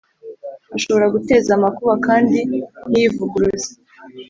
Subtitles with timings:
[0.75, 2.37] ashobora guteza amakuba, kandi
[2.89, 3.71] ntiyivuguruze.